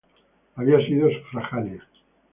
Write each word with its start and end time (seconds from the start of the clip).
Había 0.55 0.83
sido 0.87 1.11
sufragánea. 1.11 1.85